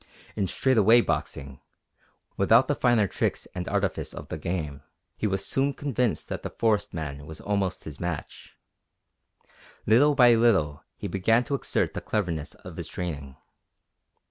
In 0.35 0.47
straight 0.47 0.79
away 0.79 1.01
boxing, 1.01 1.59
without 2.35 2.65
the 2.65 2.73
finer 2.73 3.05
tricks 3.05 3.47
and 3.53 3.67
artifice 3.67 4.15
of 4.15 4.29
the 4.29 4.37
game, 4.39 4.81
he 5.15 5.27
was 5.27 5.45
soon 5.45 5.75
convinced 5.75 6.27
that 6.29 6.41
the 6.41 6.49
forest 6.49 6.91
man 6.91 7.27
was 7.27 7.39
almost 7.39 7.83
his 7.83 7.99
match. 7.99 8.57
Little 9.85 10.15
by 10.15 10.33
little 10.33 10.83
he 10.97 11.07
began 11.07 11.43
to 11.43 11.53
exert 11.53 11.93
the 11.93 12.01
cleverness 12.01 12.55
of 12.55 12.77
his 12.77 12.87
training. 12.87 13.35